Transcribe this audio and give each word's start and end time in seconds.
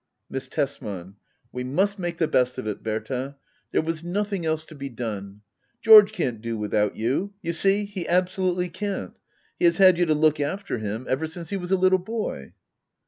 ^ 0.01 0.03
Miss 0.31 0.47
Tesman. 0.47 1.13
We 1.51 1.63
must 1.63 1.99
make 1.99 2.17
the 2.17 2.27
best 2.27 2.57
of 2.57 2.65
it, 2.65 2.81
Berta. 2.81 3.35
There 3.71 3.83
was 3.83 4.03
nothing 4.03 4.47
else 4.47 4.65
to 4.65 4.73
be 4.73 4.89
done. 4.89 5.41
George 5.79 6.11
can't 6.11 6.41
do 6.41 6.57
with 6.57 6.73
out 6.73 6.95
you, 6.95 7.35
you 7.43 7.53
see— 7.53 7.85
he 7.85 8.07
absolutely 8.07 8.69
can't. 8.69 9.13
He 9.59 9.65
has 9.65 9.77
had 9.77 9.99
you 9.99 10.07
to 10.07 10.15
look 10.15 10.39
after 10.39 10.79
him 10.79 11.05
ever 11.07 11.27
since 11.27 11.51
he 11.51 11.57
was 11.57 11.71
a 11.71 11.77
little 11.77 11.99
boy. 11.99 12.53